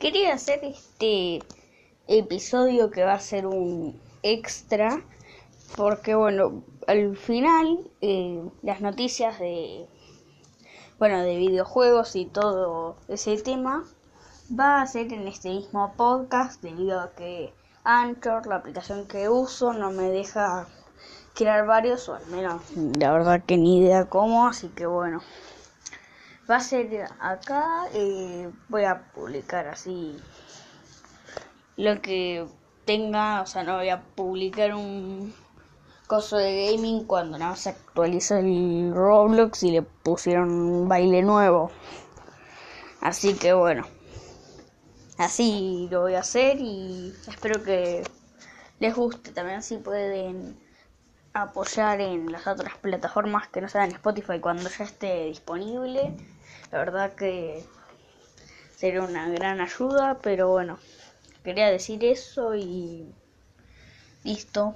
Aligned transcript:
quería 0.00 0.32
hacer 0.32 0.60
este 0.64 1.40
episodio 2.08 2.90
que 2.90 3.04
va 3.04 3.12
a 3.12 3.20
ser 3.20 3.46
un 3.46 4.00
extra 4.22 5.04
porque 5.76 6.14
bueno, 6.14 6.64
al 6.86 7.18
final 7.18 7.78
eh, 8.00 8.42
las 8.62 8.80
noticias 8.80 9.38
de 9.38 9.86
bueno, 10.98 11.20
de 11.22 11.36
videojuegos 11.36 12.16
y 12.16 12.24
todo 12.24 12.96
ese 13.08 13.36
tema 13.42 13.84
va 14.58 14.80
a 14.80 14.86
ser 14.86 15.12
en 15.12 15.28
este 15.28 15.50
mismo 15.50 15.92
podcast 15.96 16.62
debido 16.62 16.98
a 16.98 17.10
que 17.10 17.52
Anchor, 17.84 18.46
la 18.46 18.56
aplicación 18.56 19.06
que 19.06 19.28
uso, 19.28 19.74
no 19.74 19.90
me 19.90 20.04
deja 20.04 20.66
crear 21.34 21.66
varios 21.66 22.08
o 22.08 22.14
al 22.14 22.26
menos 22.28 22.62
la 22.98 23.12
verdad 23.12 23.42
que 23.46 23.58
ni 23.58 23.78
idea 23.78 24.06
cómo, 24.06 24.48
así 24.48 24.68
que 24.68 24.86
bueno. 24.86 25.20
Va 26.50 26.56
a 26.56 26.60
ser 26.60 27.06
acá, 27.20 27.86
eh, 27.94 28.50
voy 28.68 28.84
a 28.84 29.12
publicar 29.12 29.68
así 29.68 30.16
lo 31.76 32.02
que 32.02 32.44
tenga, 32.84 33.42
o 33.42 33.46
sea, 33.46 33.62
no 33.62 33.76
voy 33.76 33.88
a 33.88 34.02
publicar 34.02 34.74
un 34.74 35.32
coso 36.08 36.38
de 36.38 36.72
gaming 36.72 37.04
cuando 37.04 37.38
nada 37.38 37.54
se 37.54 37.70
actualiza 37.70 38.40
el 38.40 38.90
Roblox 38.92 39.62
y 39.62 39.70
le 39.70 39.82
pusieron 39.82 40.50
un 40.50 40.88
baile 40.88 41.22
nuevo. 41.22 41.70
Así 43.00 43.34
que 43.34 43.52
bueno, 43.52 43.86
así 45.18 45.88
lo 45.90 46.00
voy 46.00 46.14
a 46.14 46.20
hacer 46.20 46.56
y 46.58 47.14
espero 47.28 47.62
que 47.62 48.02
les 48.80 48.94
guste. 48.96 49.30
También 49.30 49.62
si 49.62 49.76
pueden 49.78 50.58
apoyar 51.42 52.00
en 52.00 52.30
las 52.32 52.46
otras 52.46 52.76
plataformas 52.78 53.48
que 53.48 53.60
no 53.60 53.68
sean 53.68 53.90
Spotify 53.90 54.40
cuando 54.40 54.68
ya 54.68 54.84
esté 54.84 55.26
disponible. 55.26 56.14
La 56.70 56.78
verdad 56.78 57.14
que 57.14 57.64
sería 58.76 59.02
una 59.02 59.28
gran 59.28 59.60
ayuda, 59.60 60.18
pero 60.22 60.48
bueno, 60.48 60.78
quería 61.44 61.70
decir 61.70 62.04
eso 62.04 62.54
y 62.54 63.14
listo. 64.24 64.74